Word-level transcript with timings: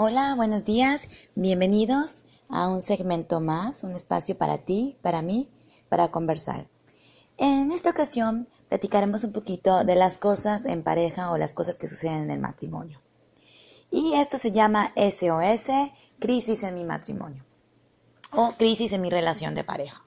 Hola, 0.00 0.36
buenos 0.36 0.64
días. 0.64 1.08
Bienvenidos 1.34 2.22
a 2.48 2.68
un 2.68 2.82
segmento 2.82 3.40
más, 3.40 3.82
un 3.82 3.90
espacio 3.96 4.38
para 4.38 4.58
ti, 4.58 4.96
para 5.02 5.22
mí, 5.22 5.48
para 5.88 6.12
conversar. 6.12 6.68
En 7.36 7.72
esta 7.72 7.90
ocasión 7.90 8.46
platicaremos 8.68 9.24
un 9.24 9.32
poquito 9.32 9.82
de 9.82 9.96
las 9.96 10.16
cosas 10.16 10.66
en 10.66 10.84
pareja 10.84 11.32
o 11.32 11.36
las 11.36 11.52
cosas 11.52 11.80
que 11.80 11.88
suceden 11.88 12.22
en 12.22 12.30
el 12.30 12.38
matrimonio. 12.38 13.00
Y 13.90 14.14
esto 14.14 14.38
se 14.38 14.52
llama 14.52 14.92
SOS, 14.94 15.72
crisis 16.20 16.62
en 16.62 16.76
mi 16.76 16.84
matrimonio 16.84 17.44
o 18.30 18.52
crisis 18.56 18.92
en 18.92 19.00
mi 19.00 19.10
relación 19.10 19.56
de 19.56 19.64
pareja. 19.64 20.04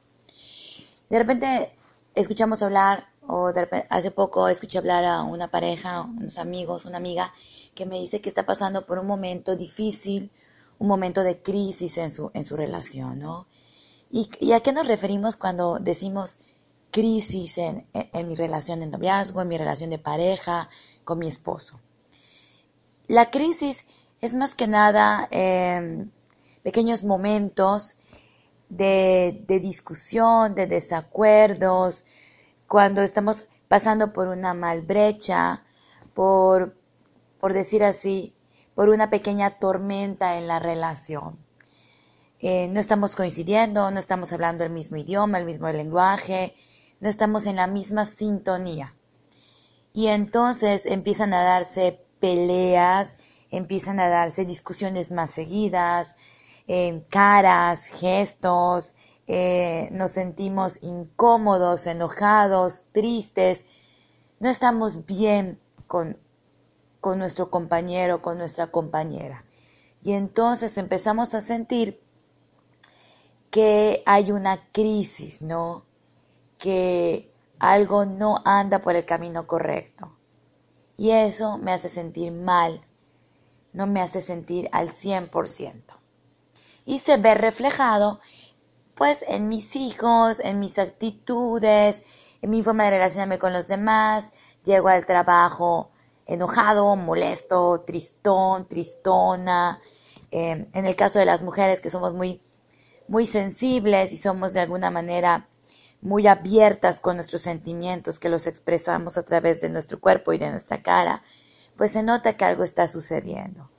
De 1.09 1.19
repente 1.19 1.75
escuchamos 2.15 2.63
hablar 2.63 3.09
o 3.27 3.51
hace 3.89 4.11
poco 4.11 4.47
escuché 4.47 4.77
hablar 4.77 5.03
a 5.03 5.23
una 5.23 5.49
pareja, 5.49 6.03
unos 6.03 6.37
amigos, 6.37 6.85
una 6.85 6.95
amiga 6.95 7.33
que 7.81 7.87
me 7.87 7.99
dice 7.99 8.21
que 8.21 8.29
está 8.29 8.45
pasando 8.45 8.85
por 8.85 8.99
un 8.99 9.07
momento 9.07 9.55
difícil, 9.55 10.29
un 10.77 10.87
momento 10.87 11.23
de 11.23 11.41
crisis 11.41 11.97
en 11.97 12.13
su, 12.13 12.29
en 12.35 12.43
su 12.43 12.55
relación, 12.55 13.17
¿no? 13.17 13.47
¿Y, 14.11 14.51
a 14.51 14.59
qué 14.59 14.71
nos 14.71 14.87
referimos 14.87 15.35
cuando 15.35 15.79
decimos 15.79 16.41
crisis 16.91 17.57
en, 17.57 17.87
mi 18.27 18.35
relación 18.35 18.81
de 18.81 18.85
noviazgo, 18.85 19.41
en 19.41 19.47
mi 19.47 19.57
relación 19.57 19.89
de 19.89 19.97
pareja, 19.97 20.69
con 21.03 21.17
mi 21.17 21.27
esposo? 21.27 21.79
La 23.07 23.31
crisis 23.31 23.87
es 24.21 24.35
más 24.35 24.53
que 24.53 24.67
nada 24.67 25.27
em, 25.31 26.11
pequeños 26.61 27.03
momentos 27.03 27.95
de, 28.69 29.43
de, 29.47 29.59
discusión, 29.59 30.53
de 30.53 30.67
desacuerdos, 30.67 32.03
cuando 32.67 33.01
estamos 33.01 33.45
pasando 33.67 34.13
por 34.13 34.27
una 34.27 34.53
mal 34.53 34.83
brecha, 34.83 35.63
por, 36.13 36.75
por 37.41 37.53
decir 37.53 37.83
así, 37.83 38.35
por 38.75 38.89
una 38.89 39.09
pequeña 39.09 39.57
tormenta 39.59 40.37
en 40.37 40.47
la 40.47 40.59
relación. 40.59 41.39
Eh, 42.39 42.67
no 42.69 42.79
estamos 42.79 43.15
coincidiendo, 43.15 43.89
no 43.91 43.99
estamos 43.99 44.31
hablando 44.31 44.63
el 44.63 44.69
mismo 44.69 44.97
idioma, 44.97 45.39
el 45.39 45.45
mismo 45.45 45.67
lenguaje, 45.69 46.55
no 46.99 47.09
estamos 47.09 47.47
en 47.47 47.55
la 47.57 47.67
misma 47.67 48.05
sintonía. 48.05 48.95
Y 49.91 50.07
entonces 50.07 50.85
empiezan 50.85 51.33
a 51.33 51.43
darse 51.43 51.99
peleas, 52.19 53.17
empiezan 53.49 53.99
a 53.99 54.07
darse 54.07 54.45
discusiones 54.45 55.11
más 55.11 55.31
seguidas, 55.31 56.15
eh, 56.67 57.03
caras, 57.09 57.87
gestos, 57.87 58.93
eh, 59.27 59.89
nos 59.91 60.11
sentimos 60.11 60.83
incómodos, 60.83 61.87
enojados, 61.87 62.85
tristes, 62.91 63.65
no 64.39 64.49
estamos 64.49 65.05
bien 65.05 65.59
con, 65.87 66.17
con 67.01 67.19
nuestro 67.19 67.49
compañero, 67.49 68.21
con 68.21 68.37
nuestra 68.37 68.67
compañera. 68.67 69.43
Y 70.03 70.13
entonces 70.13 70.77
empezamos 70.77 71.33
a 71.33 71.41
sentir 71.41 72.01
que 73.49 74.01
hay 74.05 74.31
una 74.31 74.71
crisis, 74.71 75.41
¿no? 75.41 75.83
Que 76.57 77.33
algo 77.59 78.05
no 78.05 78.37
anda 78.45 78.79
por 78.79 78.95
el 78.95 79.05
camino 79.05 79.45
correcto. 79.45 80.15
Y 80.97 81.11
eso 81.11 81.57
me 81.57 81.73
hace 81.73 81.89
sentir 81.89 82.31
mal, 82.31 82.81
no 83.73 83.87
me 83.87 84.01
hace 84.01 84.21
sentir 84.21 84.69
al 84.71 84.89
100%. 84.89 85.83
Y 86.85 86.99
se 86.99 87.17
ve 87.17 87.35
reflejado 87.35 88.19
pues 88.95 89.25
en 89.27 89.49
mis 89.49 89.75
hijos, 89.75 90.39
en 90.39 90.59
mis 90.59 90.77
actitudes, 90.77 92.03
en 92.41 92.49
mi 92.51 92.61
forma 92.61 92.83
de 92.85 92.91
relacionarme 92.91 93.39
con 93.39 93.53
los 93.53 93.67
demás. 93.67 94.31
Llego 94.63 94.89
al 94.89 95.05
trabajo 95.05 95.90
enojado, 96.33 96.95
molesto, 96.95 97.83
tristón, 97.85 98.67
tristona. 98.67 99.81
Em, 100.31 100.67
en 100.73 100.85
el 100.85 100.95
caso 100.95 101.19
de 101.19 101.25
las 101.25 101.41
mujeres 101.43 101.81
que 101.81 101.89
somos 101.89 102.13
muy, 102.13 102.41
muy 103.07 103.25
sensibles 103.25 104.11
y 104.11 104.17
somos 104.17 104.53
de 104.53 104.61
alguna 104.61 104.91
manera 104.91 105.47
muy 106.01 106.27
abiertas 106.27 106.99
con 106.99 107.17
nuestros 107.17 107.41
sentimientos 107.41 108.19
que 108.19 108.29
los 108.29 108.47
expresamos 108.47 109.17
a 109.17 109.23
través 109.23 109.61
de 109.61 109.69
nuestro 109.69 109.99
cuerpo 109.99 110.33
y 110.33 110.37
de 110.37 110.49
nuestra 110.49 110.81
cara, 110.81 111.21
pues 111.77 111.91
se 111.91 112.03
nota 112.03 112.37
que 112.37 112.45
algo 112.45 112.63
está 112.63 112.87
sucediendo. 112.87 113.69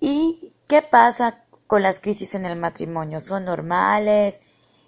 ¿Y 0.00 0.52
qué 0.66 0.82
pasa 0.82 1.44
con 1.66 1.82
las 1.82 2.00
crisis 2.00 2.34
en 2.34 2.46
el 2.46 2.58
matrimonio. 2.58 3.20
¿Son 3.20 3.44
normales? 3.44 4.40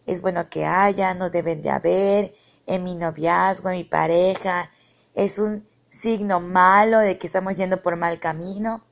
¿Es 0.07 0.21
bueno 0.21 0.49
que 0.49 0.65
haya? 0.65 1.15
¿No 1.15 1.31
deben 1.31 1.63
de 1.63 1.71
haber? 1.71 2.35
¿En 2.67 2.85
mi 2.85 2.95
noviazgo, 2.95 3.71
en 3.71 3.79
mi 3.79 3.85
pareja? 3.85 4.71
¿Es 5.15 5.39
un 5.39 5.67
signo 5.97 6.41
malo 6.41 6.99
de 6.99 7.19
que 7.19 7.27
estamos 7.27 7.57
yendo 7.57 7.81
por 7.83 7.97
mal 7.97 8.21
camino? 8.21 8.85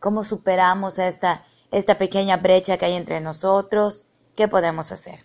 ¿Cómo 0.00 0.24
superamos 0.24 0.98
esta, 0.98 1.44
esta 1.70 1.96
pequeña 1.98 2.36
brecha 2.38 2.76
que 2.76 2.86
hay 2.86 2.94
entre 2.94 3.20
nosotros? 3.20 4.08
¿Qué 4.34 4.48
podemos 4.48 4.90
hacer? 4.90 5.18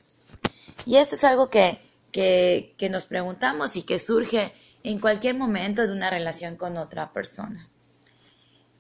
Y 0.86 0.98
esto 0.98 1.16
es 1.16 1.24
algo 1.24 1.50
que, 1.50 1.82
que, 2.12 2.76
que 2.78 2.90
nos 2.90 3.06
preguntamos 3.06 3.76
y 3.76 3.84
que 3.84 4.00
surge 4.00 4.54
en 4.84 5.00
cualquier 5.00 5.36
momento 5.36 5.86
de 5.86 5.94
una 5.94 6.10
relación 6.10 6.56
con 6.56 6.78
otra 6.78 7.12
persona. 7.12 7.70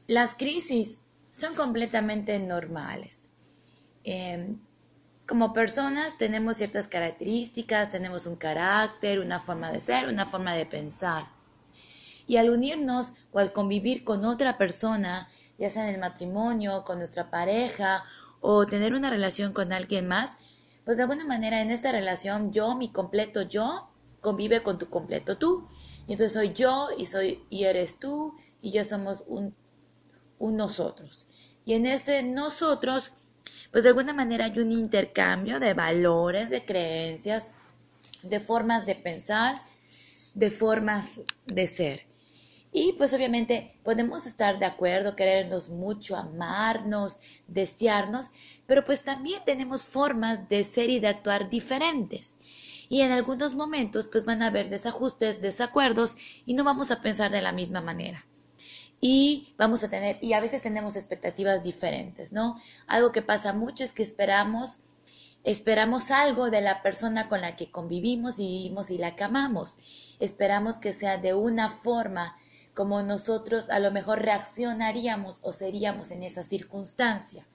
Las 0.07 0.35
crisis 0.35 1.01
son 1.31 1.55
completamente 1.55 2.39
normales. 2.39 3.29
Em, 4.03 4.59
como 5.27 5.53
personas 5.53 6.17
tenemos 6.17 6.57
ciertas 6.57 6.87
características, 6.87 7.91
tenemos 7.91 8.25
un 8.25 8.35
carácter, 8.35 9.19
una 9.19 9.39
forma 9.39 9.71
de 9.71 9.79
ser, 9.79 10.07
una 10.07 10.25
forma 10.25 10.55
de 10.55 10.65
pensar. 10.65 11.27
Y 12.29 12.37
al 12.37 12.49
unirnos 12.49 13.15
o 13.33 13.39
al 13.39 13.51
convivir 13.51 14.05
con 14.05 14.23
otra 14.23 14.57
persona, 14.57 15.27
ya 15.57 15.69
sea 15.69 15.89
en 15.89 15.95
el 15.95 15.99
matrimonio, 15.99 16.85
con 16.85 16.99
nuestra 16.99 17.29
pareja 17.29 18.05
o 18.39 18.65
tener 18.65 18.93
una 18.93 19.09
relación 19.09 19.51
con 19.51 19.73
alguien 19.73 20.07
más, 20.07 20.37
pues 20.85 20.95
de 20.95 21.03
alguna 21.03 21.25
manera 21.25 21.61
en 21.61 21.71
esta 21.71 21.91
relación 21.91 22.53
yo, 22.53 22.75
mi 22.75 22.89
completo 22.89 23.41
yo, 23.41 23.89
convive 24.21 24.63
con 24.63 24.77
tu 24.77 24.89
completo 24.89 25.37
tú. 25.37 25.67
Y 26.07 26.13
entonces 26.13 26.31
soy 26.31 26.53
yo 26.53 26.87
y 26.97 27.05
soy 27.05 27.43
y 27.49 27.65
eres 27.65 27.99
tú 27.99 28.33
y 28.61 28.71
yo 28.71 28.85
somos 28.85 29.25
un 29.27 29.53
un 30.39 30.55
nosotros. 30.55 31.27
Y 31.65 31.73
en 31.73 31.85
este 31.85 32.23
nosotros, 32.23 33.11
pues 33.71 33.83
de 33.83 33.89
alguna 33.89 34.13
manera 34.13 34.45
hay 34.45 34.57
un 34.59 34.71
intercambio 34.71 35.59
de 35.59 35.73
valores, 35.73 36.49
de 36.49 36.65
creencias, 36.65 37.53
de 38.23 38.39
formas 38.39 38.85
de 38.85 38.95
pensar, 38.95 39.55
de 40.33 40.49
formas 40.49 41.05
de 41.45 41.67
ser. 41.67 42.08
Y 42.71 42.93
pues 42.93 43.13
obviamente 43.13 43.75
podemos 43.83 44.27
estar 44.27 44.59
de 44.59 44.65
acuerdo, 44.65 45.15
querernos 45.15 45.69
mucho, 45.69 46.15
amarnos, 46.15 47.19
desearnos, 47.47 48.31
pero 48.67 48.85
pues 48.85 49.03
también 49.03 49.41
tenemos 49.45 49.83
formas 49.83 50.47
de 50.49 50.63
ser 50.63 50.89
y 50.89 50.99
de 50.99 51.07
actuar 51.07 51.49
diferentes. 51.49 52.37
Y 52.87 53.01
en 53.01 53.11
algunos 53.11 53.55
momentos 53.55 54.07
pues 54.07 54.25
van 54.25 54.43
a 54.43 54.47
haber 54.47 54.69
desajustes, 54.69 55.41
desacuerdos 55.41 56.15
y 56.45 56.53
no 56.53 56.63
vamos 56.63 56.91
a 56.91 57.01
pensar 57.01 57.31
de 57.31 57.41
la 57.41 57.51
misma 57.51 57.81
manera 57.81 58.25
y 59.01 59.53
vamos 59.57 59.83
a 59.83 59.89
tener, 59.89 60.17
y 60.21 60.33
a 60.33 60.41
veces 60.41 60.61
tenemos 60.61 60.95
expectativas 60.95 61.63
diferentes, 61.63 62.31
¿no? 62.31 62.61
Algo 62.87 63.11
que 63.11 63.21
pasa 63.21 63.53
mucho 63.53 63.83
es 63.83 63.93
que 63.93 64.03
esperamos, 64.03 64.79
esperamos 65.43 66.11
algo 66.11 66.49
de 66.49 66.61
la 66.61 66.81
persona 66.81 67.29
con 67.29 67.41
la 67.41 67.55
que 67.55 67.71
convivimos 67.71 68.39
y 68.39 68.47
vivimos 68.47 68.91
y 68.91 68.97
la 68.97 69.15
que 69.15 69.23
amamos. 69.23 69.77
Esperamos 70.19 70.77
que 70.77 70.91
sea 70.91 71.17
de 71.17 71.33
una 71.33 71.69
forma 71.69 72.37
como 72.79 73.03
nosotros 73.03 73.69
a 73.71 73.79
lo 73.79 73.91
mejor 73.91 74.21
reaccionaríamos 74.21 75.39
o 75.41 75.51
seríamos 75.51 76.11
en 76.11 76.23
esa 76.23 76.45
circunstancia. 76.45 77.45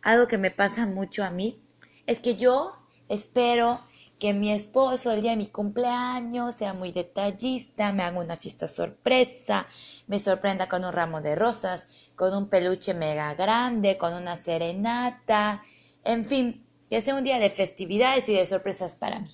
Algo 0.00 0.26
que 0.26 0.38
me 0.38 0.50
pasa 0.50 0.86
mucho 0.86 1.22
a 1.22 1.28
mí 1.28 1.62
es 2.06 2.18
que 2.20 2.34
yo 2.34 2.72
espero 3.10 3.78
que 4.18 4.32
mi 4.32 4.50
esposo 4.50 5.12
el 5.12 5.20
día 5.20 5.32
de 5.32 5.36
mi 5.36 5.48
cumpleaños 5.48 6.54
sea 6.54 6.72
muy 6.72 6.92
detallista, 6.92 7.92
me 7.92 8.02
haga 8.02 8.20
una 8.20 8.38
fiesta 8.38 8.68
sorpresa, 8.68 9.66
me 10.06 10.18
sorprenda 10.18 10.66
con 10.66 10.82
un 10.82 10.94
ramo 10.94 11.20
de 11.20 11.34
rosas, 11.34 11.86
con 12.16 12.34
un 12.34 12.48
peluche 12.48 12.94
mega 12.94 13.34
grande, 13.34 13.98
con 13.98 14.14
una 14.14 14.34
serenata, 14.34 15.62
en 16.04 16.24
fin, 16.24 16.66
que 16.88 17.02
sea 17.02 17.16
un 17.16 17.24
día 17.24 17.38
de 17.38 17.50
festividades 17.50 18.26
y 18.30 18.32
de 18.32 18.46
sorpresas 18.46 18.96
para 18.96 19.20
mí. 19.20 19.28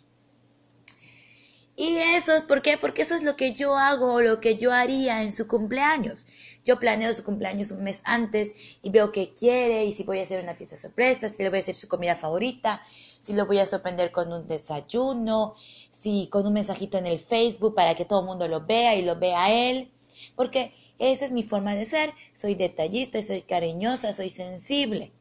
Y 1.76 1.97
eso, 1.97 2.32
¿por 2.47 2.62
qué? 2.62 2.79
Porque 2.79 3.03
eso 3.03 3.15
es 3.15 3.25
lo 3.25 3.37
que 3.37 3.53
yo 3.55 3.76
hago, 3.76 4.21
lo 4.21 4.41
que 4.41 4.56
yo 4.56 4.73
haría 4.73 5.23
en 5.23 5.32
su 5.32 5.49
cumpleaños. 5.49 6.26
Yo 6.65 6.79
planeo 6.79 7.12
su 7.12 7.25
cumpleaños 7.25 7.73
un 7.73 7.82
mes 7.82 8.00
antes 8.05 8.79
y 8.82 8.91
veo 8.91 9.12
qué 9.12 9.32
quiere 9.32 9.85
y 9.85 9.93
si 9.93 10.05
voy 10.05 10.21
a 10.21 10.23
hacer 10.23 10.43
una 10.43 10.55
fiesta 10.55 10.76
sorpresa, 10.76 11.29
si 11.29 11.43
le 11.43 11.50
voy 11.50 11.59
a 11.59 11.62
hacer 11.62 11.75
su 11.75 11.88
comida 11.88 12.17
favorita, 12.17 12.81
si 13.21 13.32
lo 13.32 13.47
voy 13.47 13.59
a 13.59 13.67
sorprender 13.67 14.12
con 14.12 14.32
un 14.32 14.47
desayuno, 14.47 15.55
si 15.93 16.29
con 16.29 16.47
un 16.47 16.53
mensajito 16.53 16.97
en 16.97 17.06
el 17.06 17.19
Facebook 17.19 17.75
para 17.75 17.94
que 17.94 18.05
todo 18.05 18.21
el 18.21 18.26
mundo 18.26 18.49
lo 18.49 18.65
vea 18.65 18.94
y 18.94 19.03
lo 19.03 19.19
vea 19.19 19.44
a 19.44 19.53
él 19.53 19.91
porque 20.37 20.73
esa 20.99 21.25
es 21.25 21.32
mi 21.32 21.43
forma 21.43 21.75
de 21.75 21.85
ser, 21.85 22.12
soy 22.35 22.55
detallista, 22.55 23.21
soy 23.23 23.43
cariñosa, 23.43 24.12
soy 24.12 24.31
sensible. 24.31 25.12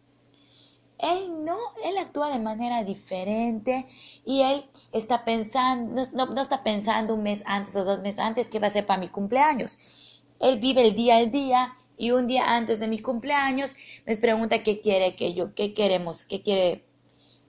Él 1.04 1.44
no, 1.44 1.58
él 1.84 1.98
actúa 1.98 2.32
de 2.32 2.40
manera 2.40 2.86
diferente 2.86 3.86
y 4.24 4.42
él 4.42 4.66
está 4.94 5.26
pensando, 5.26 6.02
no, 6.14 6.42
está 6.42 6.64
pensando 6.64 7.14
un 7.14 7.24
mes 7.24 7.44
antes 7.46 7.76
o 7.76 7.84
dos 7.84 8.00
meses 8.00 8.20
antes 8.20 8.48
qué 8.48 8.60
va 8.60 8.68
a 8.68 8.70
ser 8.70 8.86
para 8.86 9.02
mi 9.02 9.10
cumpleaños. 9.10 10.22
Él 10.40 10.60
vive 10.60 10.88
el 10.88 10.96
día 10.96 11.18
al 11.18 11.30
día 11.30 11.76
y 11.98 12.12
un 12.12 12.26
día 12.26 12.56
antes 12.56 12.80
de 12.80 12.88
mi 12.88 13.00
cumpleaños 13.00 13.76
me 14.06 14.16
pregunta 14.16 14.64
qué 14.64 14.80
quiere 14.80 15.18
que 15.18 15.34
yo, 15.34 15.54
qué 15.54 15.74
queremos, 15.74 16.24
qué 16.24 16.42
quiere, 16.42 16.86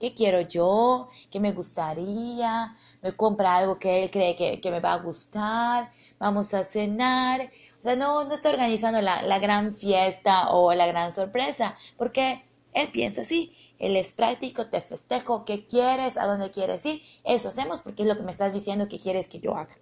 qué 0.01 0.13
quiero 0.13 0.41
yo, 0.41 1.07
qué 1.31 1.39
me 1.39 1.53
gustaría, 1.53 2.75
me 3.01 3.13
compra 3.15 3.55
algo 3.55 3.79
que 3.79 4.03
él 4.03 4.11
cree 4.11 4.35
que, 4.35 4.69
me 4.69 4.81
va 4.81 4.93
a 4.95 4.97
gustar, 4.97 5.93
vamos 6.19 6.53
a 6.53 6.65
cenar. 6.65 7.49
O 7.79 7.83
sea, 7.83 7.95
no, 7.95 8.25
no 8.25 8.33
está 8.33 8.49
organizando 8.49 8.99
la, 8.99 9.21
la 9.21 9.39
gran 9.39 9.73
fiesta 9.73 10.49
o 10.49 10.73
la 10.73 10.87
gran 10.87 11.13
sorpresa, 11.13 11.77
porque 11.97 12.43
él 12.75 12.89
piensa 12.89 13.21
así, 13.21 13.55
él 13.79 13.95
es 13.95 14.13
práctico, 14.13 14.67
te 14.67 14.81
festejo, 14.81 15.45
qué 15.45 15.65
quieres, 15.65 16.17
a 16.17 16.25
dónde 16.25 16.51
quieres 16.51 16.85
ir, 16.85 17.01
eso 17.23 17.47
hacemos 17.47 17.79
porque 17.81 18.03
es 18.03 18.07
lo 18.07 18.17
que 18.17 18.23
me 18.23 18.31
estás 18.31 18.53
diciendo 18.53 18.87
que 18.87 18.99
quieres 18.99 19.27
que 19.27 19.39
yo 19.39 19.55
haga. 19.55 19.75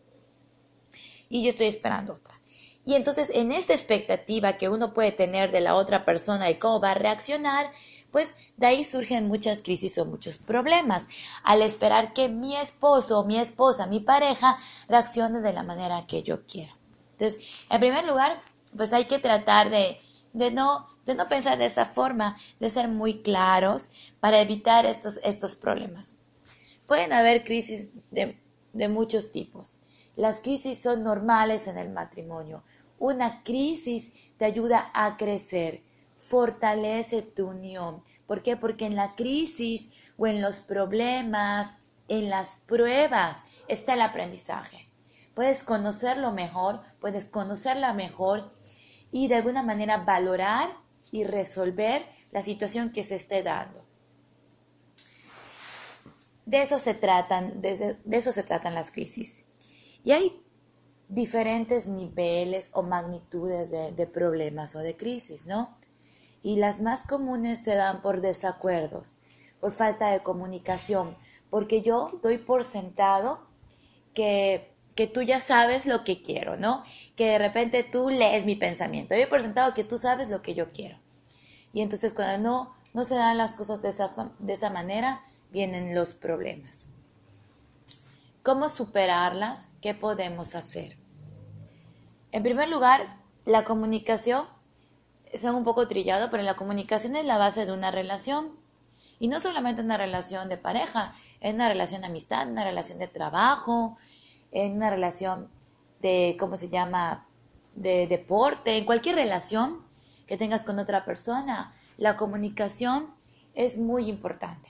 Y 1.28 1.44
yo 1.44 1.50
estoy 1.50 1.68
esperando 1.68 2.14
otra. 2.14 2.40
Y 2.86 2.96
entonces 2.96 3.32
en 3.34 3.52
esta 3.52 3.74
expectativa 3.74 4.54
que 4.54 4.70
uno 4.70 4.94
puede 4.94 5.12
tener 5.12 5.52
de 5.52 5.62
la 5.62 5.76
otra 5.76 6.06
persona 6.06 6.50
y 6.50 6.56
cómo 6.56 6.80
va 6.80 6.92
a 6.92 6.96
reaccionar, 6.96 7.72
pues 8.12 8.36
de 8.58 8.68
ahí 8.68 8.84
surgen 8.84 9.28
muchas 9.28 9.60
crisis 9.64 9.98
o 9.98 10.06
muchos 10.06 10.38
problemas, 10.38 11.08
al 11.44 11.64
esperar 11.64 12.14
que 12.14 12.30
mi 12.30 12.56
esposo 12.56 13.24
mi 13.24 13.40
esposa, 13.40 13.88
mi 13.88 14.02
pareja, 14.02 14.58
reaccione 14.88 15.40
de 15.40 15.54
la 15.54 15.64
manera 15.64 16.06
que 16.06 16.22
yo 16.22 16.46
quiero. 16.46 16.74
Entonces, 17.12 17.66
en 17.70 17.80
primer 17.80 18.06
lugar, 18.06 18.40
pues 18.78 18.94
hay 18.94 19.06
que 19.06 19.18
tratar 19.18 19.70
de, 19.70 20.00
de 20.34 20.52
no 20.52 20.93
de 21.06 21.16
no 21.16 21.28
pensar 21.28 21.58
de 21.58 21.66
esa 21.66 21.86
forma, 21.86 22.38
de 22.60 22.70
ser 22.70 22.88
muy 22.88 23.22
claros 23.22 23.90
para 24.20 24.40
evitar 24.40 24.86
estos, 24.86 25.20
estos 25.24 25.56
problemas. 25.56 26.16
Pueden 26.88 27.14
haber 27.14 27.44
crisis 27.44 27.90
de, 28.12 28.40
de 28.74 28.88
muchos 28.88 29.32
tipos. 29.32 29.80
Las 30.16 30.42
crisis 30.42 30.80
son 30.80 31.04
normales 31.04 31.68
en 31.68 31.78
el 31.78 31.90
matrimonio. 31.90 32.64
Una 33.00 33.44
crisis 33.44 34.12
te 34.38 34.46
ayuda 34.46 34.92
a 34.94 35.18
crecer, 35.18 35.82
fortalece 36.16 37.22
tu 37.22 37.48
unión. 37.48 38.04
¿Por 38.28 38.44
qué? 38.44 38.56
Porque 38.56 38.86
en 38.86 38.96
la 38.96 39.16
crisis 39.16 39.90
o 40.18 40.28
en 40.28 40.42
los 40.42 40.58
problemas, 40.58 41.76
en 42.08 42.30
las 42.30 42.58
pruebas, 42.68 43.44
está 43.68 43.96
el 43.96 44.02
aprendizaje. 44.02 44.88
Puedes 45.34 45.64
conocerlo 45.64 46.32
mejor, 46.32 46.82
puedes 47.00 47.26
conocerla 47.26 47.94
mejor 47.94 48.50
y 49.12 49.28
de 49.28 49.36
alguna 49.36 49.64
manera 49.64 49.98
valorar 49.98 50.70
y 51.14 51.24
resolver 51.26 52.04
la 52.32 52.42
situación 52.42 52.92
que 52.92 53.04
se 53.04 53.16
esté 53.16 53.44
dando. 53.44 53.86
De 56.48 56.64
eso 56.64 56.80
se 56.80 56.96
tratan, 56.96 57.62
de, 57.62 57.98
eso 58.12 58.32
se 58.32 58.42
tratan 58.42 58.74
las 58.74 58.90
crisis. 58.92 59.44
Y 60.04 60.12
hay 60.12 60.44
diferentes 61.08 61.86
niveles 61.86 62.72
o 62.74 62.82
magnitudes 62.82 63.70
de, 63.70 64.08
problemas 64.08 64.76
o 64.76 64.80
de 64.80 64.98
crisis, 64.98 65.46
¿no? 65.46 65.78
Y 66.42 66.56
las 66.56 66.82
más 66.82 67.06
comunes 67.06 67.60
se 67.60 67.76
dan 67.76 68.02
por 68.02 68.20
desacuerdos, 68.20 69.20
por 69.62 69.72
falta 69.72 70.10
de 70.10 70.24
comunicación, 70.24 71.16
porque 71.52 71.84
yo 71.84 72.20
doy 72.24 72.40
por 72.40 72.64
sentado 72.64 73.48
que 74.16 74.74
que 74.96 75.08
tú 75.08 75.24
ya 75.24 75.40
sabes 75.40 75.88
lo 75.88 76.04
que 76.04 76.22
quiero, 76.22 76.56
¿no? 76.56 76.84
Que 77.16 77.30
de 77.30 77.38
repente 77.40 77.84
tú 77.84 78.12
lees 78.12 78.46
mi 78.46 78.56
pensamiento. 78.56 79.16
Doy 79.16 79.26
por 79.26 79.42
sentado 79.42 79.74
que 79.74 79.84
tú 79.84 79.98
sabes 79.98 80.30
lo 80.30 80.44
que 80.44 80.54
yo 80.54 80.72
quiero. 80.72 81.03
Y 81.74 81.82
entonces 81.82 82.14
cuando 82.14 82.38
no, 82.38 82.76
no 82.94 83.04
se 83.04 83.16
dan 83.16 83.38
las 83.38 83.56
cosas 83.56 83.82
de 83.82 83.90
esa, 83.90 84.32
de 84.40 84.54
esa 84.54 84.70
manera, 84.70 85.24
vienen 85.52 85.96
los 85.96 86.14
problemas. 86.14 86.88
¿Cómo 88.44 88.70
superarlas? 88.70 89.70
¿Qué 89.82 89.94
podemos 89.94 90.56
hacer? 90.56 90.98
En 92.32 92.44
primer 92.44 92.70
lugar, 92.70 93.18
la 93.46 93.64
comunicación, 93.64 94.46
es 95.32 95.44
un 95.46 95.64
poco 95.64 95.88
trillado, 95.88 96.30
pero 96.30 96.44
la 96.44 96.56
comunicación 96.56 97.16
es 97.16 97.26
la 97.26 97.38
base 97.38 97.66
de 97.66 97.72
una 97.72 97.90
relación. 97.90 98.52
Y 99.20 99.28
no 99.28 99.40
solamente 99.40 99.82
una 99.82 99.98
relación 99.98 100.50
de 100.50 100.58
pareja, 100.58 101.14
es 101.40 101.54
una 101.54 101.70
relación 101.70 102.02
de 102.02 102.08
amistad, 102.08 102.50
una 102.50 102.64
relación 102.64 103.00
de 103.00 103.08
trabajo, 103.08 103.98
en 104.52 104.74
una 104.74 104.90
relación 104.90 105.50
de, 106.02 106.36
¿cómo 106.40 106.58
se 106.58 106.70
llama?, 106.70 107.26
de 107.76 108.06
deporte, 108.06 108.78
en 108.78 108.86
cualquier 108.86 109.16
relación 109.16 109.84
que 110.28 110.38
tengas 110.38 110.64
con 110.64 110.80
otra 110.80 111.06
persona. 111.06 111.74
La 111.98 112.18
comunicación 112.18 113.14
es 113.54 113.78
muy 113.78 114.10
importante. 114.10 114.70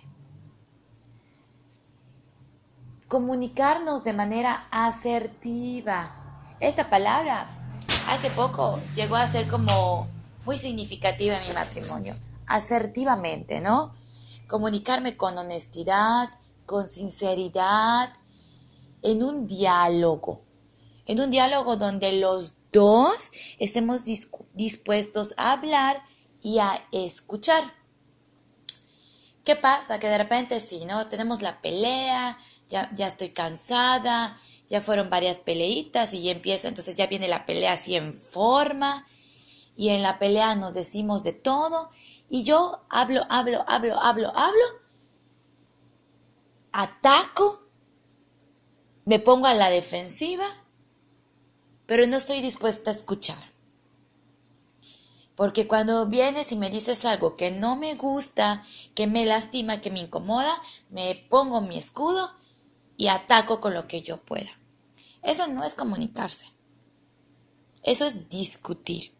Comunicarnos 3.07 4.03
de 4.03 4.13
manera 4.13 4.67
asertiva. 4.71 6.55
Esta 6.59 6.89
palabra 6.89 7.47
hace 8.09 8.29
poco 8.31 8.79
llegó 8.95 9.15
a 9.15 9.27
ser 9.27 9.47
como 9.47 10.07
muy 10.45 10.57
significativa 10.57 11.37
en 11.37 11.47
mi 11.47 11.53
matrimonio. 11.53 12.13
Asertivamente, 12.47 13.61
¿no? 13.61 13.93
Comunicarme 14.47 15.15
con 15.15 15.37
honestidad, 15.37 16.29
con 16.65 16.85
sinceridad, 16.85 18.13
en 19.01 19.21
un 19.21 19.47
diálogo, 19.47 20.41
en 21.05 21.19
un 21.19 21.29
diálogo 21.29 21.77
donde 21.77 22.19
los 22.19 22.53
dos 22.73 23.31
estemos 23.59 24.01
dispuestos 24.53 25.33
a 25.37 25.53
hablar 25.53 26.03
y 26.41 26.59
a 26.59 26.85
escuchar. 26.91 27.63
¿Qué 29.45 29.55
pasa? 29.55 29.99
Que 29.99 30.09
de 30.09 30.17
repente 30.17 30.59
sí, 30.59 30.85
¿no? 30.85 31.07
Tenemos 31.07 31.41
la 31.41 31.61
pelea, 31.61 32.37
ya, 32.67 32.89
ya 32.95 33.07
estoy 33.07 33.29
cansada, 33.29 34.37
ya 34.67 34.81
fueron 34.81 35.09
varias 35.09 35.37
peleitas 35.37 36.13
y 36.13 36.23
ya 36.23 36.31
empieza, 36.31 36.67
entonces 36.67 36.95
ya 36.95 37.07
viene 37.07 37.27
la 37.27 37.45
pelea 37.45 37.73
así 37.73 37.95
en 37.95 38.13
forma 38.13 39.05
y 39.75 39.89
en 39.89 40.01
la 40.01 40.19
pelea 40.19 40.55
nos 40.55 40.73
decimos 40.73 41.23
de 41.23 41.33
todo 41.33 41.91
y 42.29 42.43
yo 42.43 42.85
hablo, 42.89 43.25
hablo, 43.29 43.63
hablo, 43.67 43.99
hablo, 43.99 44.31
hablo, 44.35 44.65
ataco 46.71 47.63
me 49.05 49.19
pongo 49.19 49.47
a 49.47 49.53
la 49.53 49.69
defensiva, 49.69 50.45
pero 51.85 52.07
no 52.07 52.17
estoy 52.17 52.41
dispuesta 52.41 52.91
a 52.91 52.93
escuchar. 52.93 53.53
Porque 55.35 55.67
cuando 55.67 56.05
vienes 56.07 56.51
y 56.51 56.55
me 56.55 56.69
dices 56.69 57.05
algo 57.05 57.35
que 57.35 57.51
no 57.51 57.75
me 57.75 57.95
gusta, 57.95 58.63
que 58.93 59.07
me 59.07 59.25
lastima, 59.25 59.81
que 59.81 59.89
me 59.89 60.01
incomoda, 60.01 60.53
me 60.89 61.15
pongo 61.29 61.61
mi 61.61 61.77
escudo 61.77 62.31
y 62.97 63.07
ataco 63.07 63.59
con 63.59 63.73
lo 63.73 63.87
que 63.87 64.01
yo 64.01 64.21
pueda. 64.21 64.51
Eso 65.23 65.47
no 65.47 65.63
es 65.63 65.73
comunicarse. 65.73 66.51
Eso 67.81 68.05
es 68.05 68.29
discutir. 68.29 69.11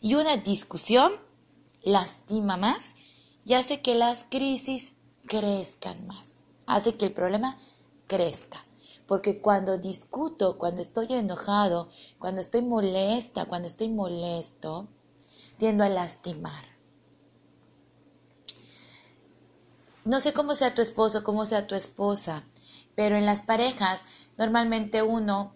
Y 0.00 0.14
una 0.14 0.36
discusión 0.36 1.12
lastima 1.82 2.56
más 2.56 2.94
y 3.44 3.54
hace 3.54 3.80
que 3.80 3.94
las 3.94 4.24
crisis 4.28 4.92
crezcan 5.26 6.06
más. 6.06 6.32
Hace 6.66 6.96
que 6.96 7.06
el 7.06 7.12
problema 7.12 7.58
crezca. 8.06 8.64
Porque 9.06 9.40
cuando 9.40 9.78
discuto, 9.78 10.58
cuando 10.58 10.80
estoy 10.80 11.06
enojado, 11.10 11.88
cuando 12.18 12.40
estoy 12.40 12.62
molesta, 12.62 13.46
cuando 13.46 13.68
estoy 13.68 13.88
molesto, 13.88 14.88
tiendo 15.58 15.84
a 15.84 15.88
lastimar. 15.88 16.64
No 20.04 20.18
sé 20.18 20.32
cómo 20.32 20.54
sea 20.54 20.74
tu 20.74 20.82
esposo, 20.82 21.22
cómo 21.22 21.46
sea 21.46 21.66
tu 21.66 21.74
esposa, 21.74 22.44
pero 22.94 23.16
en 23.16 23.26
las 23.26 23.42
parejas 23.42 24.02
normalmente 24.36 25.02
uno 25.02 25.54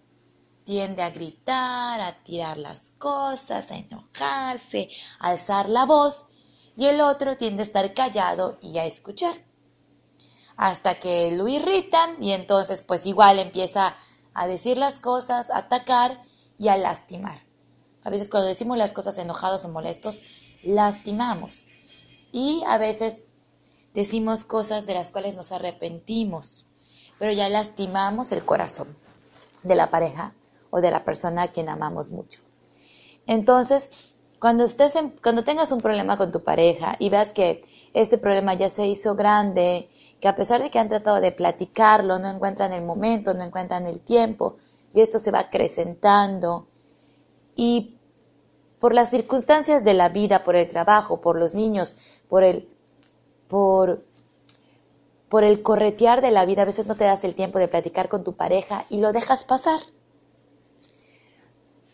tiende 0.63 1.01
a 1.01 1.09
gritar, 1.09 1.99
a 2.01 2.13
tirar 2.23 2.57
las 2.57 2.91
cosas, 2.91 3.71
a 3.71 3.77
enojarse, 3.77 4.89
a 5.19 5.29
alzar 5.29 5.69
la 5.69 5.85
voz, 5.85 6.25
y 6.75 6.85
el 6.85 7.01
otro 7.01 7.37
tiende 7.37 7.63
a 7.63 7.65
estar 7.65 7.93
callado 7.93 8.57
y 8.61 8.77
a 8.77 8.85
escuchar 8.85 9.46
hasta 10.57 10.95
que 10.95 11.31
lo 11.31 11.47
irritan 11.47 12.21
y 12.21 12.31
entonces 12.31 12.81
pues 12.81 13.05
igual 13.05 13.39
empieza 13.39 13.95
a 14.33 14.47
decir 14.47 14.77
las 14.77 14.99
cosas, 14.99 15.49
a 15.49 15.59
atacar 15.59 16.21
y 16.57 16.67
a 16.67 16.77
lastimar. 16.77 17.41
A 18.03 18.09
veces 18.09 18.29
cuando 18.29 18.47
decimos 18.47 18.77
las 18.77 18.93
cosas 18.93 19.17
enojados 19.19 19.65
o 19.65 19.69
molestos, 19.69 20.19
lastimamos. 20.63 21.65
Y 22.31 22.63
a 22.67 22.77
veces 22.77 23.23
decimos 23.93 24.43
cosas 24.43 24.85
de 24.85 24.93
las 24.93 25.11
cuales 25.11 25.35
nos 25.35 25.51
arrepentimos, 25.51 26.65
pero 27.19 27.31
ya 27.31 27.49
lastimamos 27.49 28.31
el 28.31 28.43
corazón 28.43 28.95
de 29.63 29.75
la 29.75 29.89
pareja 29.89 30.33
o 30.69 30.81
de 30.81 30.91
la 30.91 31.03
persona 31.03 31.43
a 31.43 31.47
quien 31.49 31.69
amamos 31.69 32.09
mucho. 32.09 32.41
Entonces, 33.25 34.15
cuando, 34.39 34.63
estés 34.63 34.93
cuando 35.21 35.43
tengas 35.43 35.71
un 35.71 35.81
problema 35.81 36.17
con 36.17 36.31
tu 36.31 36.43
pareja 36.43 36.95
y 36.99 37.09
veas 37.09 37.33
que 37.33 37.63
este 37.93 38.17
problema 38.17 38.53
ya 38.53 38.69
se 38.69 38.87
hizo 38.87 39.15
grande 39.15 39.89
que 40.19 40.27
a 40.27 40.35
pesar 40.35 40.61
de 40.61 40.69
que 40.69 40.79
han 40.79 40.89
tratado 40.89 41.21
de 41.21 41.31
platicarlo, 41.31 42.19
no 42.19 42.29
encuentran 42.29 42.73
el 42.73 42.83
momento, 42.83 43.33
no 43.33 43.43
encuentran 43.43 43.85
el 43.85 43.99
tiempo, 43.99 44.57
y 44.93 45.01
esto 45.01 45.19
se 45.19 45.31
va 45.31 45.39
acrecentando. 45.39 46.67
Y 47.55 47.97
por 48.79 48.93
las 48.93 49.09
circunstancias 49.09 49.83
de 49.83 49.93
la 49.93 50.09
vida, 50.09 50.43
por 50.43 50.55
el 50.55 50.67
trabajo, 50.67 51.21
por 51.21 51.37
los 51.37 51.53
niños, 51.53 51.97
por 52.27 52.43
el, 52.43 52.67
por, 53.47 54.03
por 55.29 55.43
el 55.43 55.61
corretear 55.61 56.21
de 56.21 56.31
la 56.31 56.45
vida, 56.45 56.63
a 56.63 56.65
veces 56.65 56.87
no 56.87 56.95
te 56.95 57.03
das 57.03 57.23
el 57.23 57.35
tiempo 57.35 57.59
de 57.59 57.67
platicar 57.67 58.09
con 58.09 58.23
tu 58.23 58.35
pareja 58.35 58.85
y 58.89 58.99
lo 59.01 59.13
dejas 59.13 59.43
pasar. 59.43 59.79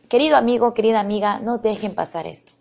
querido 0.08 0.38
amigo, 0.38 0.74
querida 0.74 1.00
amiga, 1.00 1.39
no 1.39 1.58
dejen 1.58 1.96
pasar 1.96 2.27
esto. 2.27 2.53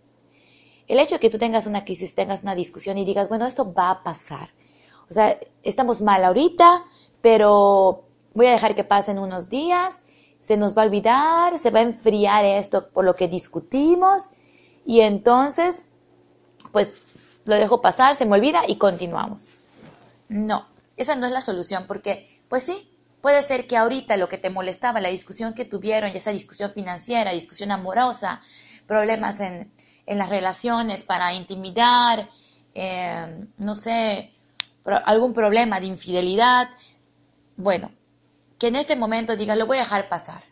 El 0.88 0.98
hecho 0.98 1.16
de 1.16 1.20
que 1.20 1.30
tú 1.30 1.38
tengas 1.38 1.66
una 1.66 1.84
crisis, 1.84 2.14
tengas 2.14 2.42
una 2.42 2.54
discusión 2.54 2.98
y 2.98 3.04
digas, 3.04 3.28
bueno, 3.28 3.46
esto 3.46 3.72
va 3.72 3.90
a 3.90 4.02
pasar. 4.02 4.48
O 5.12 5.14
sea, 5.14 5.38
estamos 5.62 6.00
mal 6.00 6.24
ahorita, 6.24 6.84
pero 7.20 8.08
voy 8.32 8.46
a 8.46 8.52
dejar 8.52 8.74
que 8.74 8.82
pasen 8.82 9.18
unos 9.18 9.50
días, 9.50 10.04
se 10.40 10.56
nos 10.56 10.74
va 10.74 10.82
a 10.82 10.84
olvidar, 10.86 11.58
se 11.58 11.70
va 11.70 11.80
a 11.80 11.82
enfriar 11.82 12.46
esto 12.46 12.88
por 12.88 13.04
lo 13.04 13.14
que 13.14 13.28
discutimos 13.28 14.30
y 14.86 15.02
entonces, 15.02 15.84
pues 16.72 17.02
lo 17.44 17.56
dejo 17.56 17.82
pasar, 17.82 18.16
se 18.16 18.24
me 18.24 18.36
olvida 18.36 18.62
y 18.66 18.76
continuamos. 18.76 19.48
No, 20.30 20.66
esa 20.96 21.14
no 21.14 21.26
es 21.26 21.32
la 21.34 21.42
solución 21.42 21.84
porque, 21.86 22.26
pues 22.48 22.62
sí, 22.62 22.90
puede 23.20 23.42
ser 23.42 23.66
que 23.66 23.76
ahorita 23.76 24.16
lo 24.16 24.30
que 24.30 24.38
te 24.38 24.48
molestaba, 24.48 24.98
la 25.02 25.10
discusión 25.10 25.52
que 25.52 25.66
tuvieron, 25.66 26.10
ya 26.10 26.16
esa 26.16 26.32
discusión 26.32 26.72
financiera, 26.72 27.32
discusión 27.32 27.70
amorosa, 27.70 28.40
problemas 28.86 29.40
en, 29.40 29.70
en 30.06 30.16
las 30.16 30.30
relaciones 30.30 31.04
para 31.04 31.34
intimidar, 31.34 32.30
eh, 32.74 33.46
no 33.58 33.74
sé, 33.74 34.32
algún 34.84 35.32
problema 35.32 35.80
de 35.80 35.86
infidelidad, 35.86 36.68
bueno, 37.56 37.92
que 38.58 38.68
en 38.68 38.76
este 38.76 38.96
momento 38.96 39.36
diga, 39.36 39.56
lo 39.56 39.66
voy 39.66 39.78
a 39.78 39.80
dejar 39.80 40.08
pasar. 40.08 40.42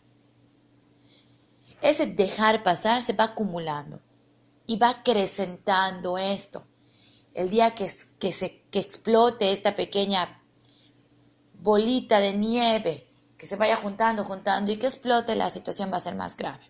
Ese 1.81 2.05
dejar 2.05 2.63
pasar 2.63 3.01
se 3.01 3.13
va 3.13 3.25
acumulando 3.25 3.99
y 4.67 4.77
va 4.77 4.89
acrecentando 4.89 6.17
esto. 6.17 6.63
El 7.33 7.49
día 7.49 7.73
que, 7.73 7.89
que, 8.19 8.31
se, 8.31 8.63
que 8.69 8.79
explote 8.79 9.51
esta 9.51 9.75
pequeña 9.75 10.41
bolita 11.53 12.19
de 12.19 12.33
nieve, 12.33 13.07
que 13.37 13.47
se 13.47 13.55
vaya 13.55 13.75
juntando, 13.75 14.23
juntando 14.23 14.71
y 14.71 14.77
que 14.77 14.87
explote, 14.87 15.35
la 15.35 15.49
situación 15.49 15.91
va 15.91 15.97
a 15.97 16.01
ser 16.01 16.15
más 16.15 16.37
grave. 16.37 16.63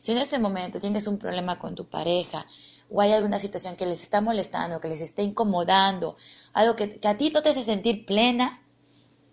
Si 0.00 0.12
en 0.12 0.18
este 0.18 0.38
momento 0.38 0.80
tienes 0.80 1.06
un 1.06 1.18
problema 1.18 1.56
con 1.56 1.74
tu 1.74 1.88
pareja 1.88 2.46
o 2.90 3.00
hay 3.00 3.12
alguna 3.12 3.38
situación 3.38 3.76
que 3.76 3.86
les 3.86 4.02
está 4.02 4.20
molestando, 4.20 4.80
que 4.80 4.88
les 4.88 5.00
está 5.00 5.22
incomodando, 5.22 6.16
algo 6.52 6.74
que, 6.76 6.98
a 7.04 7.16
ti 7.16 7.30
no 7.30 7.42
te 7.42 7.50
hace 7.50 7.62
sentir 7.62 8.06
plena, 8.06 8.62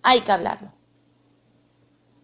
hay 0.03 0.21
que 0.21 0.31
hablarlo. 0.31 0.73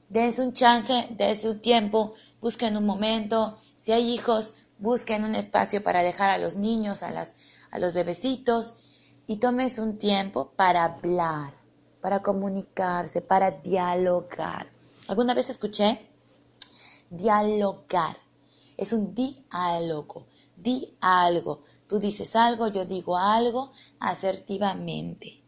Dense 0.10 0.42
un 0.42 0.54
chance, 0.54 1.08
dense 1.12 1.50
un 1.50 1.62
tiempo, 1.62 2.14
busquen 2.42 2.76
un 2.76 2.86
momento. 2.86 3.58
Si 3.78 3.94
hay 3.94 4.12
hijos, 4.12 4.56
busquen 4.78 5.24
un 5.24 5.36
espacio 5.36 5.82
para 5.82 6.04
dejar 6.04 6.30
a 6.30 6.38
los 6.38 6.58
niños, 6.58 7.02
a, 7.02 7.12
las, 7.12 7.36
a 7.72 7.80
los 7.80 7.94
bebecitos 7.94 8.74
y 9.26 9.38
tomes 9.38 9.80
un 9.80 9.98
tiempo 9.98 10.52
para 10.58 10.84
hablar, 10.84 11.54
para 12.02 12.22
comunicarse, 12.22 13.22
para 13.22 13.52
dialogar. 13.52 14.68
¿Alguna 15.08 15.34
vez 15.34 15.50
escuché? 15.50 16.10
Dialogar. 17.10 18.18
Es 18.76 18.92
un 18.92 19.16
diálogo. 19.16 20.26
Di 20.62 20.96
algo. 21.02 21.64
Tú 21.88 22.00
dices 22.00 22.36
algo, 22.36 22.68
yo 22.68 22.86
digo 22.86 23.18
algo 23.18 23.72
asertivamente. 24.00 25.42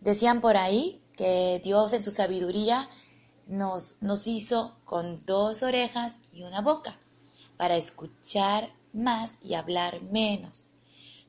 Decían 0.00 0.40
por 0.40 0.56
ahí 0.56 1.02
que 1.16 1.60
Dios 1.62 1.92
en 1.92 2.02
su 2.02 2.10
sabiduría 2.10 2.88
nos, 3.46 3.96
nos 4.00 4.26
hizo 4.26 4.76
con 4.84 5.24
dos 5.26 5.62
orejas 5.62 6.20
y 6.32 6.42
una 6.42 6.60
boca 6.60 6.98
para 7.56 7.76
escuchar 7.76 8.72
más 8.92 9.38
y 9.42 9.54
hablar 9.54 10.02
menos. 10.02 10.70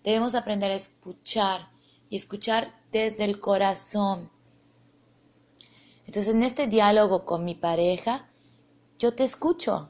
Debemos 0.03 0.35
aprender 0.35 0.71
a 0.71 0.75
escuchar 0.75 1.69
y 2.09 2.15
escuchar 2.15 2.73
desde 2.91 3.25
el 3.25 3.39
corazón. 3.39 4.31
Entonces 6.05 6.33
en 6.33 6.43
este 6.43 6.67
diálogo 6.67 7.25
con 7.25 7.43
mi 7.43 7.55
pareja, 7.55 8.29
yo 8.99 9.13
te 9.13 9.23
escucho 9.23 9.89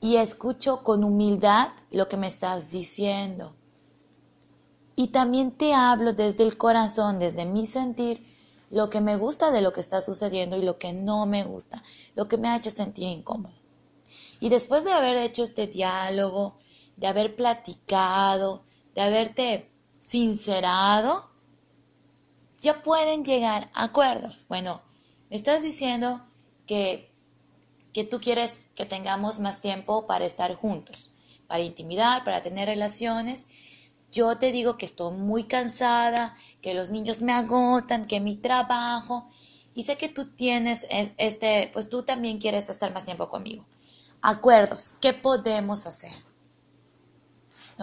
y 0.00 0.16
escucho 0.16 0.82
con 0.82 1.04
humildad 1.04 1.68
lo 1.90 2.08
que 2.08 2.16
me 2.16 2.26
estás 2.26 2.70
diciendo. 2.70 3.54
Y 4.96 5.08
también 5.08 5.52
te 5.52 5.74
hablo 5.74 6.12
desde 6.12 6.44
el 6.44 6.56
corazón, 6.56 7.18
desde 7.18 7.44
mi 7.44 7.66
sentir, 7.66 8.26
lo 8.70 8.88
que 8.88 9.00
me 9.00 9.16
gusta 9.16 9.50
de 9.50 9.60
lo 9.60 9.72
que 9.72 9.80
está 9.80 10.00
sucediendo 10.00 10.56
y 10.56 10.62
lo 10.62 10.78
que 10.78 10.92
no 10.92 11.26
me 11.26 11.44
gusta, 11.44 11.82
lo 12.14 12.28
que 12.28 12.36
me 12.36 12.48
ha 12.48 12.56
hecho 12.56 12.70
sentir 12.70 13.08
incómodo. 13.08 13.54
Y 14.40 14.48
después 14.48 14.84
de 14.84 14.92
haber 14.92 15.16
hecho 15.16 15.42
este 15.42 15.66
diálogo, 15.66 16.56
de 16.96 17.06
haber 17.06 17.34
platicado, 17.34 18.62
de 18.94 19.00
haberte 19.02 19.70
sincerado, 19.98 21.30
ya 22.60 22.82
pueden 22.82 23.24
llegar 23.24 23.70
a 23.74 23.84
acuerdos. 23.84 24.46
Bueno, 24.48 24.82
me 25.28 25.36
estás 25.36 25.62
diciendo 25.62 26.24
que 26.66 27.09
que 27.92 28.04
tú 28.04 28.20
quieres 28.20 28.66
que 28.74 28.86
tengamos 28.86 29.38
más 29.38 29.60
tiempo 29.60 30.06
para 30.06 30.24
estar 30.24 30.54
juntos, 30.54 31.10
para 31.46 31.62
intimidar, 31.62 32.24
para 32.24 32.40
tener 32.40 32.68
relaciones. 32.68 33.48
Yo 34.12 34.38
te 34.38 34.52
digo 34.52 34.76
que 34.76 34.86
estoy 34.86 35.16
muy 35.16 35.44
cansada, 35.44 36.34
que 36.62 36.74
los 36.74 36.90
niños 36.90 37.22
me 37.22 37.32
agotan, 37.32 38.06
que 38.06 38.20
mi 38.20 38.36
trabajo, 38.36 39.30
y 39.74 39.84
sé 39.84 39.96
que 39.96 40.08
tú 40.08 40.26
tienes 40.34 40.86
este, 40.90 41.70
pues 41.72 41.88
tú 41.88 42.02
también 42.02 42.38
quieres 42.38 42.68
estar 42.68 42.92
más 42.92 43.04
tiempo 43.04 43.28
conmigo. 43.28 43.64
Acuerdos, 44.20 44.92
¿qué 45.00 45.12
podemos 45.12 45.86
hacer? 45.86 46.12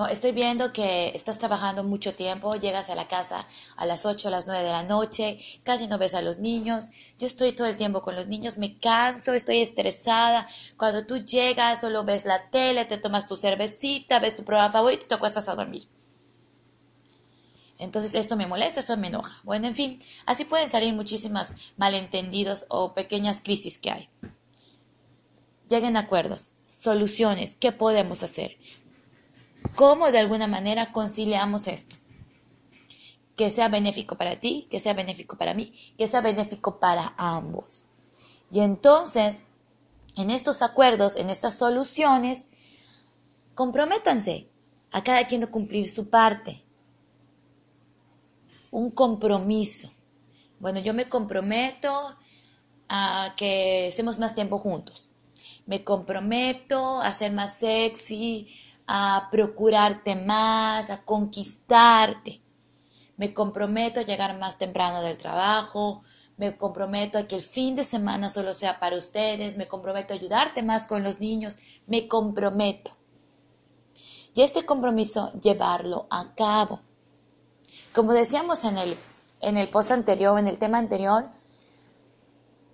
Estoy 0.06 0.32
viendo 0.32 0.72
que 0.74 1.10
estás 1.16 1.40
trabajando 1.40 1.84
mucho 1.84 2.14
tiempo, 2.14 2.56
llegas 2.56 2.92
a 2.92 2.96
la 2.96 3.08
casa 3.08 3.48
a 3.76 3.86
las 3.88 4.06
8, 4.06 4.28
a 4.28 4.32
las 4.32 4.46
9 4.46 4.64
de 4.64 4.70
la 4.70 4.84
noche, 4.84 5.40
casi 5.64 5.88
no 5.88 5.98
ves 5.98 6.14
a 6.14 6.22
los 6.22 6.38
niños. 6.38 6.92
Yo 7.18 7.26
estoy 7.26 7.54
todo 7.54 7.66
el 7.66 7.78
tiempo 7.78 8.04
con 8.04 8.16
los 8.16 8.28
niños, 8.28 8.60
me 8.60 8.78
canso, 8.78 9.34
estoy 9.34 9.60
estresada. 9.60 10.48
Cuando 10.78 11.08
tú 11.08 11.18
llegas, 11.18 11.82
solo 11.82 12.04
ves 12.04 12.26
la 12.26 12.52
tele, 12.52 12.86
te 12.86 12.98
tomas 13.00 13.26
tu 13.26 13.36
cervecita, 13.36 14.20
ves 14.20 14.36
tu 14.36 14.44
programa 14.44 14.72
favorito 14.72 15.06
y 15.06 15.08
te 15.08 15.16
acuestas 15.16 15.50
a 15.50 15.56
dormir. 15.56 15.88
Entonces 17.80 18.14
esto 18.14 18.36
me 18.36 18.46
molesta, 18.46 18.80
esto 18.80 18.98
me 18.98 19.08
enoja. 19.08 19.40
Bueno, 19.44 19.66
en 19.66 19.74
fin, 19.74 20.00
así 20.28 20.46
pueden 20.46 20.70
salir 20.70 20.94
muchísimas 20.94 21.56
malentendidos 21.76 22.66
o 22.70 22.94
pequeñas 22.94 23.42
crisis 23.42 23.80
que 23.80 23.92
hay. 23.92 24.10
Lleguen 25.70 25.98
acuerdos, 25.98 26.52
soluciones, 26.66 27.58
¿qué 27.58 27.72
podemos 27.72 28.22
hacer? 28.22 28.58
¿Cómo 29.76 30.12
de 30.12 30.20
alguna 30.20 30.48
manera 30.48 30.92
conciliamos 30.92 31.68
esto? 31.68 31.96
Que 33.36 33.50
sea 33.50 33.70
benéfico 33.70 34.18
para 34.18 34.40
ti, 34.40 34.68
que 34.70 34.80
sea 34.80 34.94
benéfico 34.94 35.38
para 35.38 35.54
mí, 35.54 35.72
que 35.98 36.08
sea 36.08 36.22
benéfico 36.22 36.80
para 36.80 37.14
ambos. 37.18 37.86
Y 38.50 38.62
entonces, 38.62 39.46
en 40.16 40.32
estos 40.32 40.62
acuerdos, 40.62 41.16
en 41.16 41.30
estas 41.30 41.58
soluciones, 41.58 42.50
comprométanse 43.54 44.50
a 44.92 45.04
cada 45.04 45.28
quien 45.28 45.42
de 45.42 45.48
cumplir 45.48 45.90
su 45.90 46.10
parte. 46.10 46.64
Un 48.72 48.90
compromiso. 48.90 49.90
Bueno, 50.60 50.80
yo 50.80 50.94
me 50.94 51.08
comprometo 51.08 52.18
a 52.90 53.34
que 53.38 53.88
estemos 53.88 54.18
más 54.18 54.34
tiempo 54.34 54.58
juntos. 54.58 55.10
Me 55.66 55.84
comprometo 55.84 57.02
a 57.02 57.12
ser 57.12 57.34
más 57.34 57.58
sexy, 57.58 58.48
a 58.88 59.28
procurarte 59.30 60.16
más, 60.16 60.90
a 60.90 61.04
conquistarte. 61.04 62.42
Me 63.18 63.34
comprometo 63.34 64.00
a 64.00 64.04
llegar 64.04 64.38
más 64.40 64.58
temprano 64.58 65.02
del 65.02 65.18
trabajo, 65.18 66.02
me 66.38 66.56
comprometo 66.56 67.18
a 67.18 67.28
que 67.28 67.36
el 67.36 67.42
fin 67.42 67.76
de 67.76 67.84
semana 67.84 68.30
solo 68.30 68.54
sea 68.54 68.80
para 68.80 68.98
ustedes, 68.98 69.58
me 69.58 69.68
comprometo 69.68 70.14
a 70.14 70.18
ayudarte 70.18 70.64
más 70.64 70.88
con 70.88 71.04
los 71.04 71.20
niños, 71.20 71.60
me 71.88 72.08
comprometo. 72.08 72.92
Y 74.34 74.42
este 74.42 74.66
compromiso, 74.66 75.34
llevarlo 75.34 76.06
a 76.12 76.36
cabo. 76.36 76.80
Como 77.94 78.14
decíamos 78.14 78.64
en 78.66 78.78
el, 78.78 78.96
en 79.42 79.58
el 79.58 79.68
post 79.70 79.92
anterior, 79.92 80.38
en 80.38 80.48
el 80.48 80.60
tema 80.60 80.78
anterior, 80.78 81.28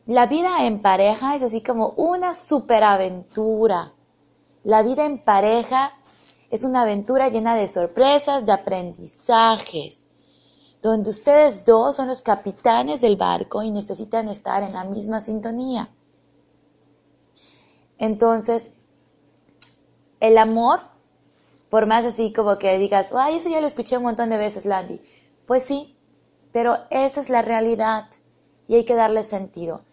la 0.06 0.26
vida 0.26 0.66
en 0.66 0.82
pareja 0.82 1.38
es 1.38 1.44
así 1.44 1.64
como 1.64 1.90
una 1.92 2.36
superaventura. 2.36 3.94
La 4.64 4.82
vida 4.84 5.06
en 5.06 5.24
pareja 5.24 5.92
es 6.50 6.64
una 6.64 6.84
aventura 6.84 7.30
llena 7.30 7.56
de 7.56 7.68
sorpresas, 7.68 8.46
de 8.46 8.52
aprendizajes, 8.52 10.04
donde 10.82 11.10
ustedes 11.10 11.66
dos 11.66 11.96
son 11.96 12.08
los 12.08 12.22
capitanes 12.22 13.02
del 13.02 13.18
barco 13.18 13.64
y 13.64 13.72
necesitan 13.72 14.30
estar 14.30 14.64
en 14.64 14.74
la 14.74 14.84
misma 14.86 15.20
sintonía. 15.20 15.90
Entonces, 17.98 18.72
el 20.20 20.38
amor, 20.38 20.80
por 21.70 21.86
más 21.86 22.06
así 22.06 22.32
como 22.32 22.58
que 22.58 22.78
digas, 22.78 23.12
ay, 23.14 23.38
eso 23.38 23.50
ya 23.50 23.60
lo 23.60 23.68
escuché 23.68 23.98
un 23.98 24.04
montón 24.04 24.30
de 24.30 24.38
veces, 24.38 24.66
Landy. 24.66 25.02
Pues 25.46 25.64
sí, 25.64 25.98
pero 26.52 26.78
esa 26.90 27.20
es 27.20 27.30
la 27.30 27.42
realidad 27.42 28.08
y 28.68 28.76
hay 28.76 28.86
que 28.86 28.96
darle 28.96 29.24
sentido. 29.24 29.84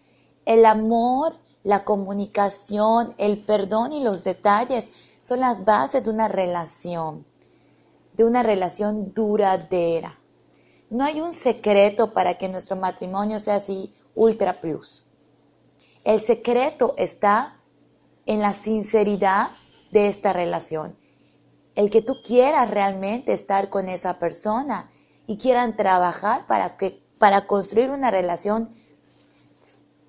El 0.45 0.65
amor, 0.65 1.35
la 1.63 1.83
comunicación, 1.83 3.13
el 3.17 3.39
perdón 3.39 3.93
y 3.93 4.03
los 4.03 4.23
detalles 4.23 4.91
son 5.21 5.39
las 5.39 5.63
bases 5.63 6.03
de 6.03 6.09
una 6.09 6.27
relación, 6.27 7.25
de 8.13 8.23
una 8.23 8.43
relación 8.43 9.13
duradera. 9.13 10.19
No 10.89 11.05
hay 11.05 11.21
un 11.21 11.31
secreto 11.31 12.13
para 12.13 12.37
que 12.37 12.49
nuestro 12.49 12.75
matrimonio 12.75 13.39
sea 13.39 13.55
así 13.55 13.93
ultra 14.15 14.59
plus. 14.59 15.05
El 16.03 16.19
secreto 16.19 16.95
está 16.97 17.61
en 18.25 18.39
la 18.39 18.51
sinceridad 18.51 19.49
de 19.91 20.07
esta 20.07 20.33
relación. 20.33 20.97
El 21.75 21.89
que 21.89 22.01
tú 22.01 22.15
quieras 22.25 22.69
realmente 22.69 23.33
estar 23.33 23.69
con 23.69 23.87
esa 23.87 24.19
persona 24.19 24.89
y 25.27 25.37
quieran 25.37 25.75
trabajar 25.75 26.47
para, 26.47 26.75
que, 26.75 27.01
para 27.17 27.47
construir 27.47 27.91
una 27.91 28.11
relación 28.11 28.73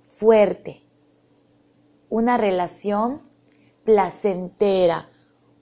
fuerte, 0.03 0.83
una 2.13 2.37
relación 2.37 3.23
placentera, 3.85 5.09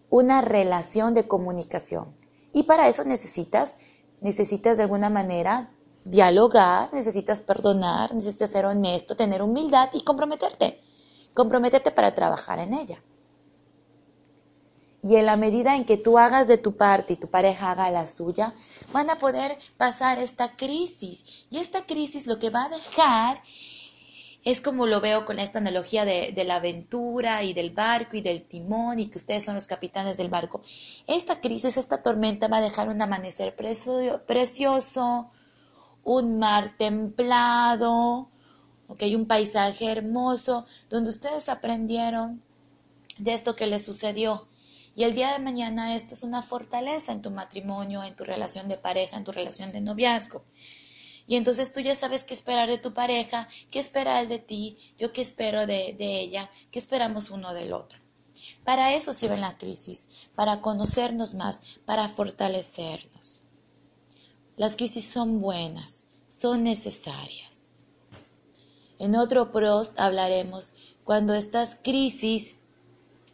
una 0.08 0.40
relación 0.40 1.14
de 1.14 1.28
comunicación. 1.28 2.12
Y 2.52 2.64
para 2.64 2.88
eso 2.88 3.04
necesitas, 3.04 3.76
necesitas 4.20 4.76
de 4.76 4.82
alguna 4.82 5.10
manera 5.10 5.70
dialogar, 6.04 6.92
necesitas 6.92 7.40
perdonar, 7.40 8.12
necesitas 8.12 8.50
ser 8.50 8.66
honesto, 8.66 9.14
tener 9.14 9.44
humildad 9.44 9.90
y 9.92 10.02
comprometerte. 10.02 10.80
Comprométete 11.34 11.92
para 11.92 12.16
trabajar 12.16 12.58
en 12.58 12.74
ella. 12.74 13.00
Y 15.04 15.14
en 15.14 15.26
la 15.26 15.36
medida 15.36 15.76
en 15.76 15.84
que 15.84 15.98
tú 15.98 16.18
hagas 16.18 16.48
de 16.48 16.58
tu 16.58 16.76
parte 16.76 17.12
y 17.12 17.16
tu 17.16 17.30
pareja 17.30 17.70
haga 17.70 17.92
la 17.92 18.08
suya, 18.08 18.54
van 18.92 19.08
a 19.08 19.18
poder 19.18 19.56
pasar 19.76 20.18
esta 20.18 20.56
crisis. 20.56 21.46
Y 21.48 21.58
esta 21.58 21.86
crisis 21.86 22.26
lo 22.26 22.40
que 22.40 22.50
va 22.50 22.64
a 22.64 22.70
dejar 22.70 23.40
es 24.44 24.60
como 24.60 24.86
lo 24.86 25.00
veo 25.00 25.24
con 25.24 25.38
esta 25.38 25.58
analogía 25.58 26.04
de, 26.04 26.32
de, 26.32 26.44
la 26.44 26.56
aventura 26.56 27.42
y 27.42 27.52
del 27.52 27.70
barco 27.70 28.16
y 28.16 28.22
del 28.22 28.42
timón 28.42 28.98
y 28.98 29.06
que 29.06 29.18
ustedes 29.18 29.44
son 29.44 29.54
los 29.54 29.66
capitanes 29.66 30.16
del 30.16 30.30
barco. 30.30 30.62
Esta 31.06 31.40
crisis, 31.40 31.76
esta 31.76 32.02
tormenta 32.02 32.48
va 32.48 32.58
a 32.58 32.62
dejar 32.62 32.88
un 32.88 33.02
amanecer 33.02 33.54
precioso, 33.54 35.30
un 36.04 36.38
mar 36.38 36.76
templado, 36.78 38.30
okay, 38.88 39.14
un 39.14 39.26
paisaje 39.26 39.90
hermoso, 39.90 40.64
donde 40.88 41.10
ustedes 41.10 41.48
aprendieron 41.48 42.42
de 43.18 43.34
esto 43.34 43.56
que 43.56 43.66
les 43.66 43.84
sucedió. 43.84 44.48
Y 44.96 45.04
el 45.04 45.14
día 45.14 45.32
de 45.32 45.38
mañana 45.38 45.94
esto 45.94 46.14
es 46.14 46.22
una 46.24 46.42
fortaleza 46.42 47.12
en 47.12 47.22
tu 47.22 47.30
matrimonio, 47.30 48.02
en 48.02 48.16
tu 48.16 48.24
relación 48.24 48.68
de 48.68 48.76
pareja, 48.76 49.16
en 49.16 49.24
tu 49.24 49.32
relación 49.32 49.72
de 49.72 49.80
noviazgo. 49.80 50.44
Y 51.30 51.36
entonces 51.36 51.72
tú 51.72 51.78
ya 51.78 51.94
sabes 51.94 52.24
qué 52.24 52.34
esperar 52.34 52.68
de 52.68 52.76
tu 52.76 52.92
pareja, 52.92 53.46
qué 53.70 53.78
esperar 53.78 54.26
de 54.26 54.40
ti, 54.40 54.76
yo 54.98 55.12
qué 55.12 55.20
espero 55.20 55.64
de, 55.64 55.94
de 55.96 56.18
ella, 56.18 56.50
qué 56.72 56.80
esperamos 56.80 57.30
uno 57.30 57.54
del 57.54 57.72
otro. 57.72 58.00
Para 58.64 58.94
eso 58.94 59.12
sirve 59.12 59.36
la 59.36 59.56
crisis, 59.56 60.08
para 60.34 60.60
conocernos 60.60 61.34
más, 61.34 61.60
para 61.84 62.08
fortalecernos. 62.08 63.44
Las 64.56 64.74
crisis 64.74 65.04
son 65.04 65.40
buenas, 65.40 66.04
son 66.26 66.64
necesarias. 66.64 67.68
En 68.98 69.14
otro 69.14 69.52
post 69.52 70.00
hablaremos 70.00 70.74
cuando 71.04 71.34
estas 71.34 71.76
crisis 71.76 72.56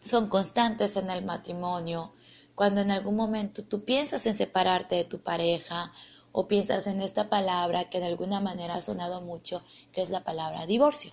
son 0.02 0.28
constantes 0.28 0.98
en 0.98 1.08
el 1.08 1.24
matrimonio, 1.24 2.12
cuando 2.54 2.82
en 2.82 2.90
algún 2.90 3.16
momento 3.16 3.64
tú 3.64 3.86
piensas 3.86 4.26
en 4.26 4.34
separarte 4.34 4.96
de 4.96 5.04
tu 5.04 5.22
pareja 5.22 5.94
o 6.38 6.46
piensas 6.48 6.86
en 6.86 7.00
esta 7.00 7.30
palabra 7.30 7.88
que 7.88 7.98
de 7.98 8.04
alguna 8.04 8.40
manera 8.40 8.74
ha 8.74 8.80
sonado 8.82 9.22
mucho, 9.22 9.62
que 9.90 10.02
es 10.02 10.10
la 10.10 10.22
palabra 10.22 10.66
divorcio. 10.66 11.12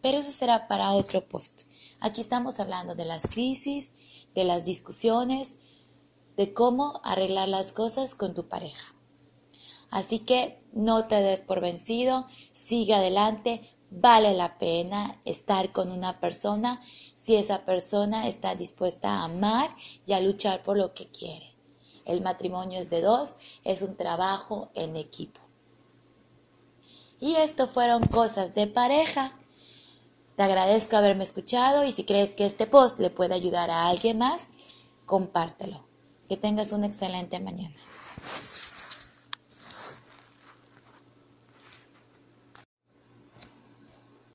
Pero 0.00 0.18
eso 0.18 0.32
será 0.32 0.66
para 0.66 0.94
otro 0.94 1.28
post. 1.28 1.62
Aquí 2.00 2.20
estamos 2.20 2.58
hablando 2.58 2.96
de 2.96 3.04
las 3.04 3.28
crisis, 3.28 3.94
de 4.34 4.42
las 4.42 4.64
discusiones, 4.64 5.58
de 6.36 6.52
cómo 6.52 7.00
arreglar 7.04 7.46
las 7.46 7.70
cosas 7.70 8.16
con 8.16 8.34
tu 8.34 8.48
pareja. 8.48 8.96
Así 9.90 10.18
que 10.18 10.60
no 10.72 11.06
te 11.06 11.22
des 11.22 11.42
por 11.42 11.60
vencido, 11.60 12.26
sigue 12.50 12.94
adelante, 12.94 13.76
vale 13.92 14.34
la 14.34 14.58
pena 14.58 15.20
estar 15.24 15.70
con 15.70 15.92
una 15.92 16.18
persona 16.18 16.82
si 17.14 17.36
esa 17.36 17.64
persona 17.64 18.26
está 18.26 18.56
dispuesta 18.56 19.08
a 19.08 19.24
amar 19.26 19.72
y 20.04 20.14
a 20.14 20.20
luchar 20.20 20.64
por 20.64 20.76
lo 20.76 20.94
que 20.94 21.06
quiere. 21.06 21.51
El 22.04 22.20
matrimonio 22.20 22.80
es 22.80 22.90
de 22.90 23.00
dos, 23.00 23.36
es 23.64 23.82
un 23.82 23.96
trabajo 23.96 24.70
en 24.74 24.96
equipo. 24.96 25.40
Y 27.20 27.36
esto 27.36 27.66
fueron 27.68 28.02
cosas 28.04 28.54
de 28.54 28.66
pareja. 28.66 29.32
Te 30.36 30.42
agradezco 30.42 30.96
haberme 30.96 31.24
escuchado 31.24 31.84
y 31.84 31.92
si 31.92 32.04
crees 32.04 32.34
que 32.34 32.46
este 32.46 32.66
post 32.66 32.98
le 32.98 33.10
puede 33.10 33.34
ayudar 33.34 33.70
a 33.70 33.88
alguien 33.88 34.18
más, 34.18 34.48
compártelo. 35.06 35.84
Que 36.28 36.36
tengas 36.36 36.72
una 36.72 36.86
excelente 36.86 37.38
mañana. 37.38 37.76